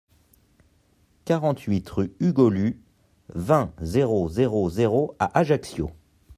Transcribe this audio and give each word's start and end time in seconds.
quarante-huit 1.25 1.87
rue 1.87 2.11
U 2.21 2.33
Golu, 2.33 2.81
vingt, 3.35 3.71
zéro 3.83 4.27
zéro 4.29 4.67
zéro 4.67 5.15
à 5.19 5.37
Ajaccio 5.37 5.91